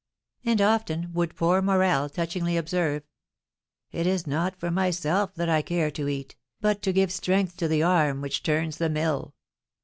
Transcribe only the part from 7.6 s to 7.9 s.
the